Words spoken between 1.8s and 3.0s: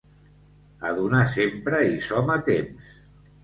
hi som a temps.